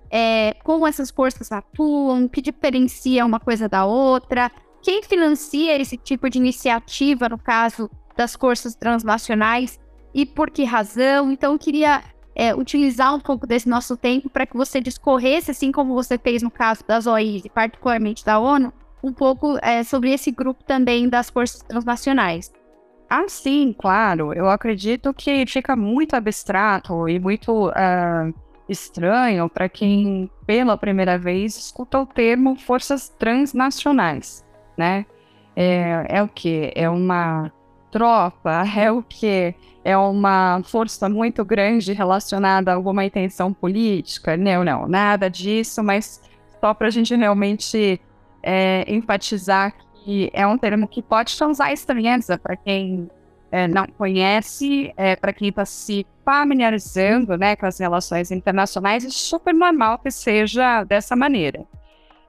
[0.09, 4.51] é, como essas forças atuam, que diferencia uma coisa da outra,
[4.81, 9.79] quem financia esse tipo de iniciativa, no caso das forças transnacionais,
[10.13, 11.31] e por que razão.
[11.31, 12.03] Então, eu queria
[12.37, 16.43] é, utilizar um pouco desse nosso tempo para que você discorresse, assim como você fez
[16.43, 18.71] no caso das OIs e particularmente da ONU,
[19.03, 22.53] um pouco é, sobre esse grupo também das forças transnacionais.
[23.09, 24.33] Ah, sim, claro.
[24.33, 28.33] Eu acredito que fica muito abstrato e muito uh,
[28.69, 34.45] estranho para quem, pela primeira vez, escuta o termo forças transnacionais,
[34.77, 35.05] né?
[35.55, 36.71] É, é o que?
[36.75, 37.51] É uma
[37.91, 38.63] tropa?
[38.93, 39.55] O que?
[39.87, 44.35] é uma força muito grande relacionada a alguma intenção política.
[44.35, 46.21] Não, não, nada disso, mas
[46.59, 48.01] só para a gente realmente
[48.43, 49.73] é, enfatizar
[50.03, 53.09] que é um termo que pode causar estranheza para quem
[53.49, 59.09] é, não conhece, é, para quem está se familiarizando né, com as relações internacionais, é
[59.09, 61.63] super normal que seja dessa maneira.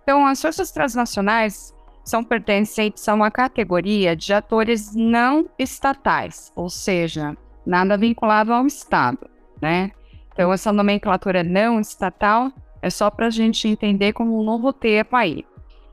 [0.04, 1.74] Então, as forças transnacionais
[2.08, 9.28] são pertencentes a uma categoria de atores não estatais, ou seja, nada vinculado ao Estado,
[9.60, 9.90] né?
[10.32, 15.16] Então, essa nomenclatura não estatal é só para a gente entender como um novo termo
[15.16, 15.44] aí.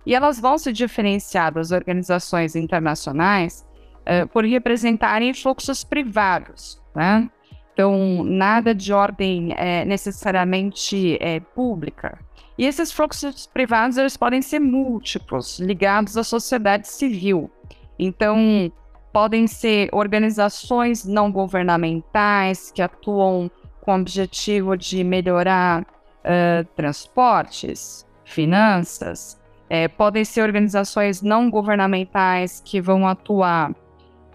[0.06, 3.66] E elas vão se diferenciar das organizações internacionais
[4.02, 7.30] uh, por representarem fluxos privados, né?
[7.74, 12.18] Então, nada de ordem é, necessariamente é, pública.
[12.58, 17.52] E esses fluxos privados eles podem ser múltiplos, ligados à sociedade civil.
[18.00, 18.72] Então,
[19.12, 23.50] podem ser organizações não governamentais que atuam
[23.82, 29.40] com o objetivo de melhorar uh, transportes, finanças.
[29.70, 33.74] É, podem ser organizações não governamentais que vão atuar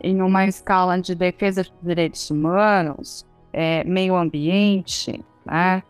[0.02, 5.83] em uma escala de defesa de direitos humanos, é, meio ambiente, né?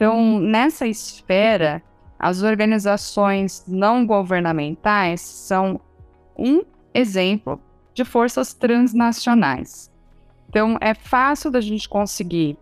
[0.00, 1.82] Então, nessa esfera,
[2.18, 5.78] as organizações não governamentais são
[6.38, 6.62] um
[6.94, 7.60] exemplo
[7.92, 9.92] de forças transnacionais.
[10.48, 12.56] Então, é fácil da gente conseguir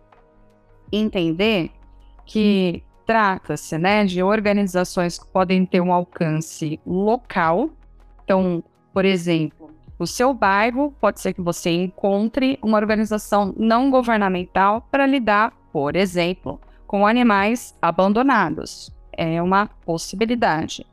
[0.91, 1.71] entender
[2.25, 7.69] que trata-se né, de organizações que podem ter um alcance local.
[8.25, 8.61] Então,
[8.93, 15.05] por exemplo, no seu bairro, pode ser que você encontre uma organização não governamental para
[15.05, 18.91] lidar, por exemplo, com animais abandonados.
[19.13, 20.87] É uma possibilidade.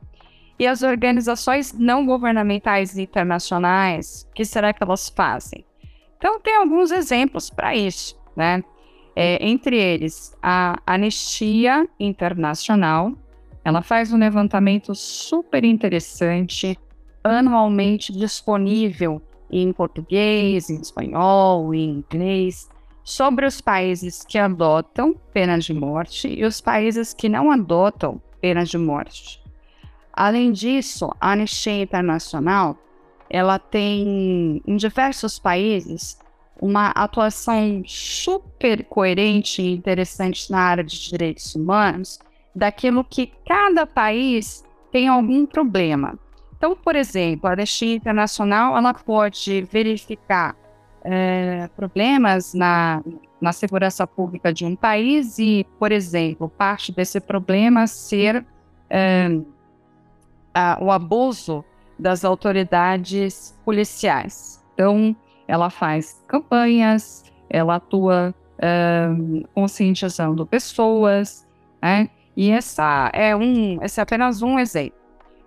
[0.59, 5.65] E as organizações não governamentais internacionais, o que será que elas fazem?
[6.15, 8.63] Então, tem alguns exemplos para isso, né?
[9.15, 13.13] É, entre eles, a Anistia Internacional,
[13.65, 16.77] ela faz um levantamento super interessante
[17.23, 22.69] anualmente disponível em português, em espanhol, em inglês,
[23.07, 28.65] sobre os países que adotam pena de morte e os países que não adotam pena
[28.65, 29.41] de morte.
[30.11, 32.77] Além disso, a Anistia Internacional
[33.29, 36.19] ela tem em diversos países
[36.61, 42.19] uma atuação super coerente e interessante na área de direitos humanos,
[42.53, 46.19] daquilo que cada país tem algum problema.
[46.57, 50.57] Então, por exemplo, a Anistia Internacional ela pode verificar
[51.09, 53.01] é, problemas na,
[53.39, 58.45] na segurança pública de um país e, por exemplo, parte desse problema ser
[58.89, 59.29] é,
[60.53, 61.63] a, o abuso
[61.97, 64.61] das autoridades policiais.
[64.73, 65.15] Então,
[65.47, 69.07] ela faz campanhas, ela atua é,
[69.55, 71.47] conscientizando pessoas,
[71.81, 72.09] né?
[72.35, 74.99] E essa é um, esse é apenas um exemplo.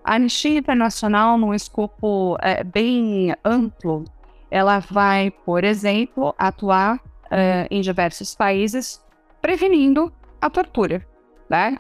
[0.03, 4.05] A Anistia Internacional, num escopo é, bem amplo,
[4.51, 9.05] ela vai, por exemplo, atuar uh, em diversos países
[9.41, 11.07] prevenindo a tortura,
[11.49, 11.79] né?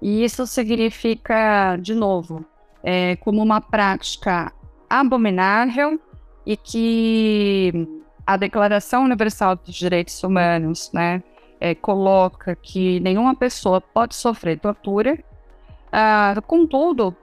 [0.00, 2.44] E isso significa, de novo,
[2.82, 4.52] é, como uma prática
[4.88, 5.98] abominável
[6.46, 7.72] e que
[8.26, 11.22] a Declaração Universal dos Direitos Humanos, né,
[11.60, 15.18] é, coloca que nenhuma pessoa pode sofrer tortura.
[15.88, 17.16] Uh, contudo,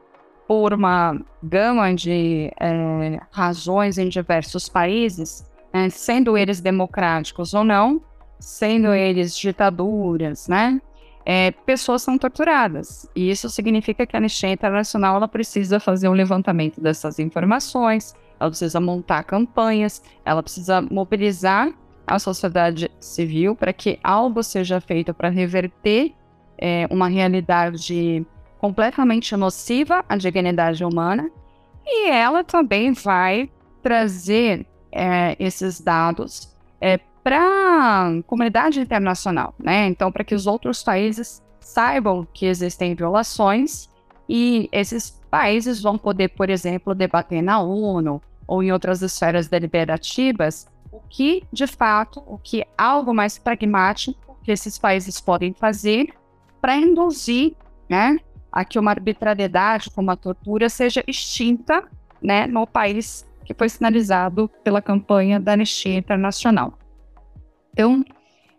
[0.51, 8.01] por uma gama de é, razões em diversos países, né, sendo eles democráticos ou não,
[8.37, 8.93] sendo uhum.
[8.93, 10.81] eles ditaduras, né?
[11.25, 13.09] É, pessoas são torturadas.
[13.15, 18.49] E isso significa que a Anistia Internacional ela precisa fazer um levantamento dessas informações, ela
[18.49, 21.71] precisa montar campanhas, ela precisa mobilizar
[22.05, 26.11] a sociedade civil para que algo seja feito para reverter
[26.57, 28.27] é, uma realidade
[28.61, 31.31] completamente nociva à dignidade humana,
[31.83, 33.49] e ela também vai
[33.81, 39.87] trazer é, esses dados é, para a comunidade internacional, né?
[39.87, 43.89] Então, para que os outros países saibam que existem violações
[44.29, 50.67] e esses países vão poder, por exemplo, debater na ONU ou em outras esferas deliberativas
[50.91, 56.13] o que, de fato, o que algo mais pragmático que esses países podem fazer
[56.61, 57.55] para induzir,
[57.89, 58.19] né,
[58.51, 61.83] a que uma arbitrariedade como a tortura seja extinta
[62.21, 66.77] né, no país que foi sinalizado pela campanha da Anistia Internacional.
[67.73, 68.03] Então,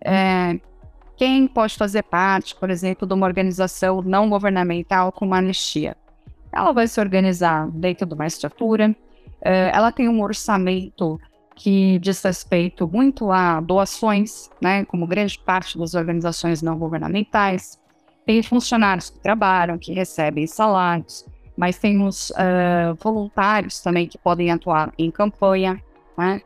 [0.05, 0.59] é,
[1.16, 5.96] quem pode fazer parte, por exemplo, de uma organização não governamental como a Anistia?
[6.52, 8.94] Ela vai se organizar dentro de uma estrutura,
[9.40, 11.20] é, ela tem um orçamento
[11.55, 17.78] que diz respeito muito a doações, né, como grande parte das organizações não governamentais,
[18.25, 24.51] tem funcionários que trabalham, que recebem salários, mas tem os uh, voluntários também que podem
[24.51, 25.83] atuar em campanha,
[26.16, 26.41] né?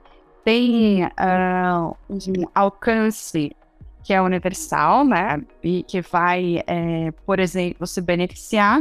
[0.44, 3.54] Tem uh, um alcance
[4.02, 5.42] que é universal, né?
[5.62, 8.80] E que vai, é, por exemplo, se beneficiar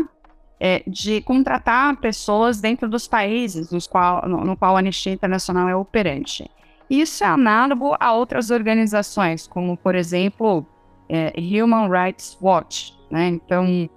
[0.59, 5.67] é, de contratar pessoas dentro dos países nos qual, no, no qual a Anistia Internacional
[5.67, 6.49] é operante.
[6.89, 10.65] Isso é análogo a outras organizações, como, por exemplo,
[11.09, 12.93] é, Human Rights Watch.
[13.11, 13.27] Né?
[13.27, 13.89] Então,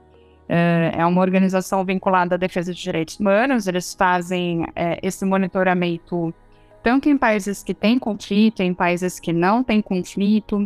[0.48, 6.34] é, é uma organização vinculada à defesa de direitos humanos, eles fazem é, esse monitoramento
[6.82, 10.64] tanto em países que têm conflito, em países que não têm conflito.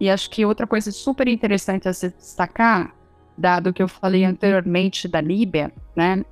[0.00, 2.92] E acho que outra coisa super interessante a se destacar,
[3.38, 6.24] dado que eu falei anteriormente da Líbia, né,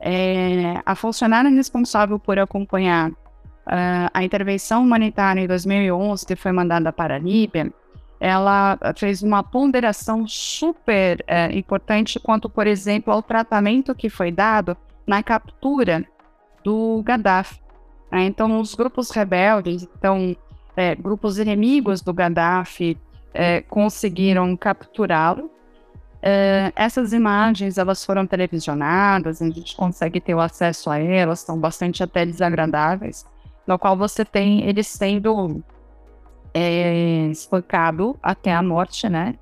[0.00, 6.90] é a funcionária responsável por acompanhar uh, a intervenção humanitária em 2011, que foi mandada
[6.90, 7.70] para a Líbia,
[8.20, 14.76] ela fez uma ponderação super uh, importante quanto, por exemplo, ao tratamento que foi dado
[15.06, 16.04] na captura
[16.62, 17.58] do Gaddafi.
[18.12, 18.24] Né?
[18.26, 20.36] Então, os grupos rebeldes, então,
[20.76, 22.98] é, grupos inimigos do Gaddafi,
[23.32, 25.50] é, conseguiram capturá-lo.
[26.22, 31.58] É, essas imagens elas foram televisionadas, a gente consegue ter o acesso a elas, são
[31.58, 33.24] bastante até desagradáveis,
[33.66, 35.62] no qual você tem ele sendo
[36.54, 39.34] é, espancado até a morte, né?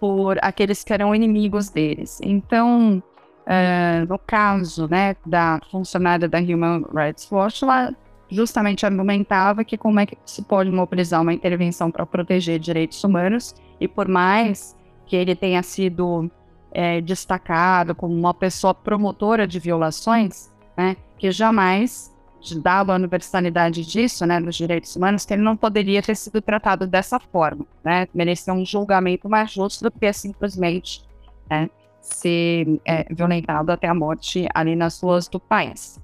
[0.00, 2.20] Por aqueles que eram inimigos deles.
[2.22, 3.02] Então,
[3.46, 7.94] é, no caso, né, da funcionária da Human Rights Watch, ela
[8.30, 13.54] justamente argumentava que como é que se pode mobilizar uma intervenção para proteger direitos humanos
[13.80, 14.76] e por mais
[15.06, 16.30] que ele tenha sido
[16.70, 22.14] é, destacado como uma pessoa promotora de violações, né, que jamais,
[22.62, 26.86] dado a universalidade disso, né, dos direitos humanos, que ele não poderia ter sido tratado
[26.86, 31.02] dessa forma, né, merecia um julgamento mais justo do que simplesmente
[31.50, 31.68] né,
[32.00, 36.00] ser é, violentado até a morte ali nas ruas do país.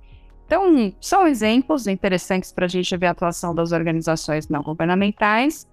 [0.46, 5.66] Então, são exemplos interessantes para a gente ver a atuação das organizações não governamentais,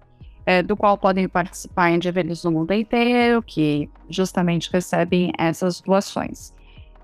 [0.46, 6.52] é, do qual podem participar indivíduos do mundo inteiro, que justamente recebem essas doações.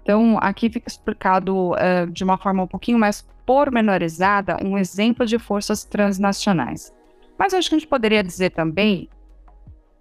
[0.02, 5.38] Então, aqui fica explicado uh, de uma forma um pouquinho mais pormenorizada um exemplo de
[5.38, 6.92] forças transnacionais.
[7.38, 9.08] Mas acho que a gente poderia dizer também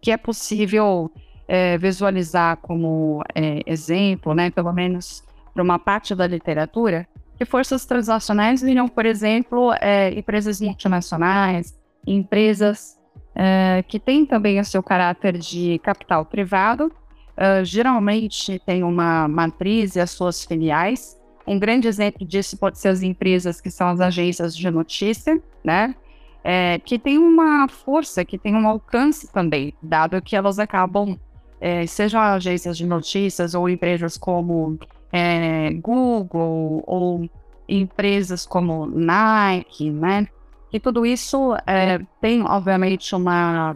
[0.01, 1.09] que é possível
[1.47, 5.23] é, visualizar como é, exemplo, né, pelo menos
[5.53, 11.73] para uma parte da literatura, que forças transnacionais viram, por exemplo, é, empresas multinacionais,
[12.05, 12.99] empresas
[13.33, 16.91] é, que têm também o seu caráter de capital privado,
[17.37, 21.17] é, geralmente tem uma matriz e as suas filiais.
[21.47, 25.95] Um grande exemplo disso pode ser as empresas que são as agências de notícia, né?
[26.43, 31.17] É, que tem uma força, que tem um alcance também, dado que elas acabam,
[31.59, 34.77] é, sejam agências de notícias ou empresas como
[35.11, 37.29] é, Google ou
[37.67, 40.27] empresas como Nike, né?
[40.71, 43.75] E tudo isso é, tem, obviamente, uma,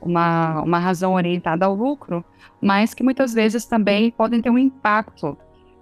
[0.00, 2.24] uma, uma razão orientada ao lucro,
[2.60, 5.36] mas que muitas vezes também podem ter um impacto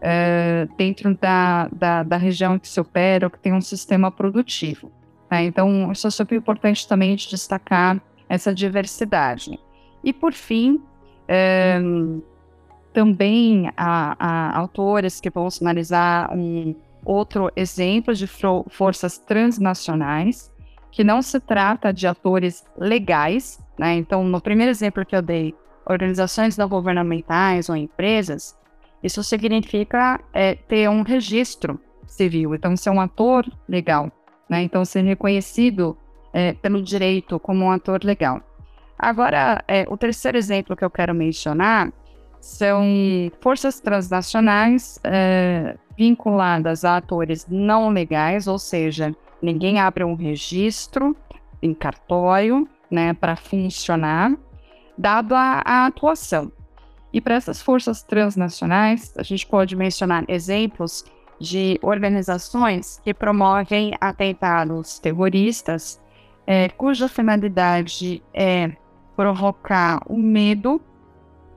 [0.07, 4.93] é, dentro da, da, da, região que se opera, ou que tem um sistema produtivo.
[5.31, 5.45] Né?
[5.45, 7.99] Então, isso é super importante também de destacar
[8.29, 9.59] essa diversidade.
[10.05, 10.79] E, por fim,
[11.27, 11.81] é,
[12.93, 18.27] também há, há autores que vão sinalizar um outro exemplo de
[18.69, 20.53] forças transnacionais,
[20.91, 23.95] que não se trata de atores legais, né?
[23.95, 25.55] Então, no primeiro exemplo que eu dei,
[25.87, 28.55] organizações não governamentais ou empresas,
[29.05, 34.11] isso significa é, ter um registro civil, então ser um ator legal,
[34.49, 34.63] né?
[34.63, 35.97] Então, ser reconhecido
[36.33, 38.41] é, pelo direito como um ator legal.
[38.99, 41.93] Agora, é, o terceiro exemplo que eu quero mencionar
[42.41, 42.83] são
[43.43, 51.15] forças transnacionais é, vinculadas a atores não legais, ou seja, ninguém abre um registro
[51.61, 54.35] em cartório né, para funcionar,
[54.97, 56.51] dado a, a atuação.
[57.15, 61.05] E para essas forças transnacionais, a gente pode mencionar exemplos
[61.39, 66.03] de organizações que promovem atentados terroristas,
[66.45, 68.73] é, cuja finalidade é
[69.15, 70.81] provocar o medo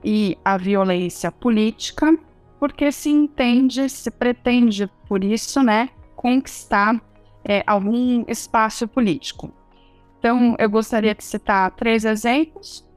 [0.04, 2.16] e a violência política,
[2.60, 7.02] porque se entende, se pretende, por isso, né, conquistar
[7.44, 9.52] é, algum espaço político.
[10.20, 12.87] Então, eu gostaria de citar três exemplos,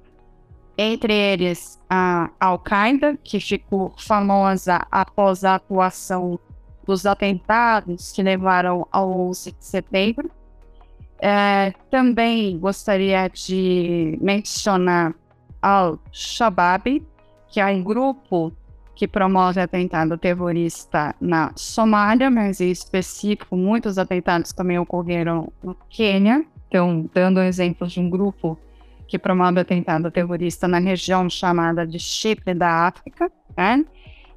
[0.77, 6.39] entre eles a Al-Qaeda, que ficou famosa após a atuação
[6.85, 10.31] dos atentados que levaram ao 11 de setembro.
[11.19, 15.13] É, também gostaria de mencionar
[15.61, 17.05] Al-Shabaab,
[17.47, 18.51] que é um grupo
[18.95, 26.45] que promove atentado terrorista na Somália, mas em específico muitos atentados também ocorreram no Quênia.
[26.67, 28.57] Então, dando um exemplo de um grupo
[29.11, 33.29] que promove atentado terrorista na região chamada de Chipre da África.
[33.57, 33.85] Né?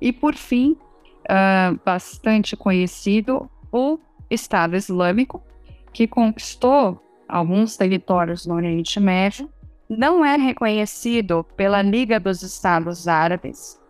[0.01, 5.41] E, por fim, uh, bastante conhecido, o Estado Islâmico,
[5.93, 9.49] que conquistou alguns territórios no Oriente Médio
[9.89, 13.81] não é reconhecido pela Liga dos Estados Árabes.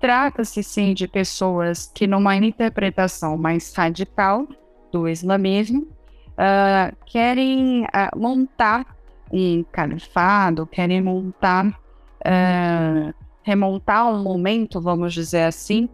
[0.00, 4.48] Trata-se sim de pessoas que, numa interpretação mais radical
[4.90, 8.96] do islamismo, uh, querem uh, montar
[9.32, 15.88] um califado, querem montar, uh, remontar um momento, vamos dizer assim,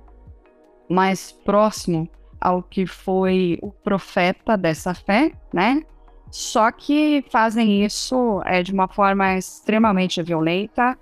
[0.89, 2.09] mais próximo
[2.41, 5.83] ao que foi o profeta dessa fé, né?
[6.31, 10.97] Só que fazem isso é, de uma forma extremamente violenta.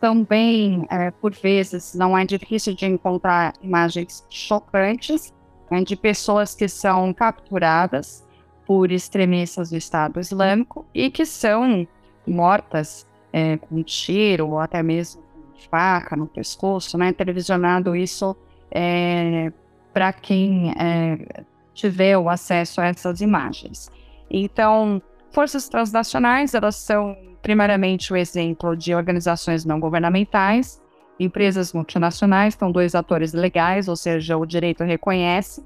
[0.00, 5.32] Também, é, por vezes, não é difícil de encontrar imagens chocantes
[5.70, 8.23] né, de pessoas que são capturadas
[8.66, 11.86] por extremistas do Estado Islâmico e que são
[12.26, 17.12] mortas é, com tiro ou até mesmo com faca no pescoço, né?
[17.12, 18.36] Televisionado isso
[18.70, 19.52] é,
[19.92, 21.44] para quem é,
[21.74, 23.90] tiver o acesso a essas imagens.
[24.30, 30.80] Então, forças transnacionais, elas são primeiramente o exemplo de organizações não governamentais,
[31.20, 35.62] empresas multinacionais, são dois atores legais, ou seja, o direito reconhece,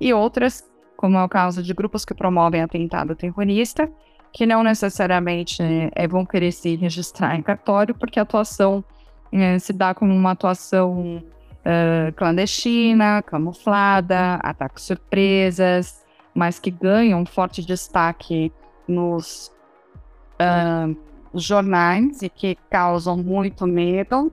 [0.00, 0.64] e outras,
[0.96, 3.90] como é o caso de grupos que promovem atentado terrorista,
[4.32, 5.62] que não necessariamente
[5.94, 8.84] é, vão querer se registrar em cartório, porque a atuação
[9.32, 11.22] é, se dá como uma atuação
[12.14, 18.52] clandestina, camuflada, ataques surpresas, mas que ganham um forte destaque
[18.86, 19.50] nos
[20.40, 20.96] uh,
[21.34, 24.30] jornais e que causam muito medo.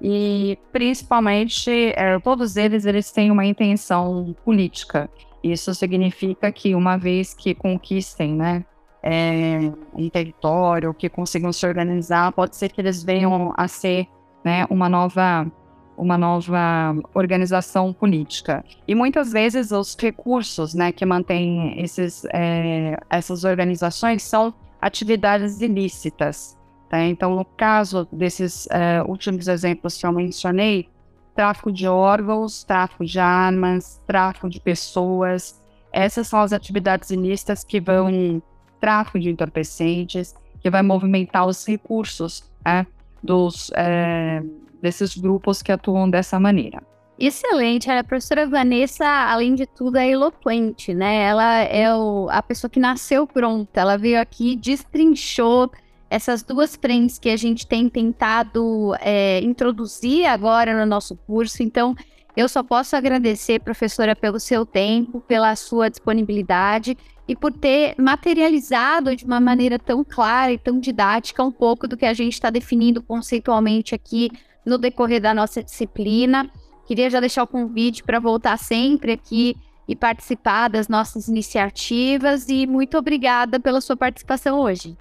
[0.00, 5.10] E principalmente, é, todos eles, eles têm uma intenção política.
[5.42, 8.64] Isso significa que uma vez que conquistem, né,
[9.02, 14.06] é, um território, que consigam se organizar, pode ser que eles venham a ser,
[14.44, 15.50] né, uma nova
[15.96, 18.64] uma nova organização política.
[18.88, 26.58] E muitas vezes os recursos né, que mantêm esses, é, essas organizações são atividades ilícitas.
[26.88, 27.04] Tá?
[27.04, 30.88] Então, no caso desses é, últimos exemplos que eu mencionei,
[31.34, 35.60] tráfico de órgãos, tráfico de armas, tráfico de pessoas,
[35.92, 38.42] essas são as atividades ilícitas que vão
[38.80, 42.86] tráfico de entorpecentes, que vai movimentar os recursos né,
[43.22, 44.42] dos, é,
[44.80, 46.82] desses grupos que atuam dessa maneira.
[47.18, 51.22] Excelente, a professora Vanessa, além de tudo, é eloquente, né?
[51.22, 55.70] Ela é o, a pessoa que nasceu pronta, ela veio aqui, destrinchou
[56.12, 61.62] essas duas frentes que a gente tem tentado é, introduzir agora no nosso curso.
[61.62, 61.96] Então,
[62.36, 69.16] eu só posso agradecer, professora, pelo seu tempo, pela sua disponibilidade e por ter materializado
[69.16, 72.50] de uma maneira tão clara e tão didática um pouco do que a gente está
[72.50, 74.30] definindo conceitualmente aqui
[74.66, 76.50] no decorrer da nossa disciplina.
[76.86, 79.56] Queria já deixar o convite para voltar sempre aqui
[79.88, 84.94] e participar das nossas iniciativas e muito obrigada pela sua participação hoje.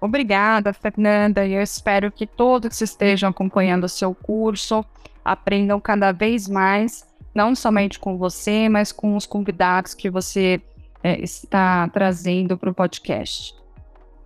[0.00, 4.84] Obrigada, Fernanda, e eu espero que todos estejam acompanhando o seu curso
[5.28, 10.60] aprendam cada vez mais, não somente com você, mas com os convidados que você
[11.02, 13.54] é, está trazendo para o podcast.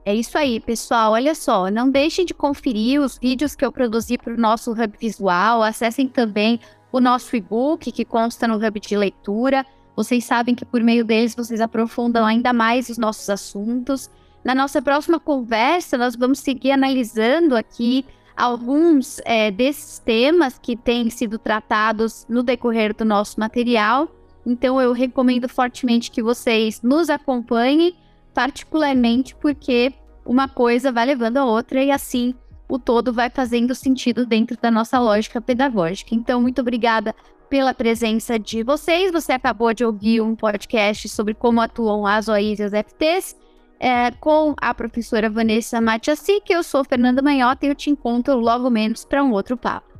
[0.05, 1.12] É isso aí, pessoal.
[1.12, 4.97] Olha só, não deixem de conferir os vídeos que eu produzi para o nosso Hub
[4.99, 5.62] Visual.
[5.62, 6.61] Acessem também
[6.91, 9.64] o nosso e-book que consta no Hub de Leitura.
[9.95, 14.11] Vocês sabem que por meio deles vocês aprofundam ainda mais os nossos assuntos.
[14.45, 18.05] Na nossa próxima conversa, nós vamos seguir analisando aqui
[18.36, 24.09] alguns é, desses temas que têm sido tratados no decorrer do nosso material.
[24.45, 27.95] Então, eu recomendo fortemente que vocês nos acompanhem
[28.34, 29.93] particularmente porque
[30.24, 32.34] uma coisa vai levando a outra e assim
[32.68, 36.14] o todo vai fazendo sentido dentro da nossa lógica pedagógica.
[36.14, 37.14] Então, muito obrigada
[37.49, 39.12] pela presença de vocês.
[39.12, 43.36] Você acabou de ouvir um podcast sobre como atuam as OIs e os FTs
[43.83, 48.39] é, com a professora Vanessa Matiassi, que eu sou Fernanda Manhota e eu te encontro
[48.39, 49.91] logo menos para um outro papo.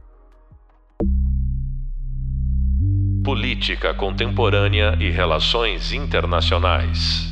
[3.25, 7.32] Política Contemporânea e Relações Internacionais.